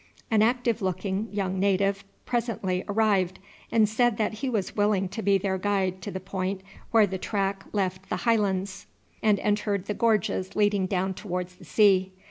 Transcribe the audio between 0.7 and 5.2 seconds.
looking young native presently arrived, and said that he was willing